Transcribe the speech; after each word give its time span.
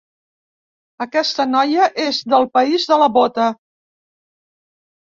Aquesta 1.05 1.45
noia 1.51 1.91
és 2.05 2.23
del 2.35 2.49
país 2.59 2.91
de 2.95 3.01
la 3.05 3.13
bota. 3.21 3.55